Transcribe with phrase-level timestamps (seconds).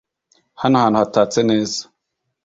[0.61, 1.81] Hano hantu hatatse neza.